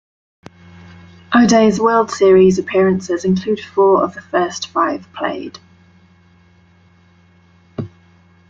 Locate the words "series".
2.09-2.57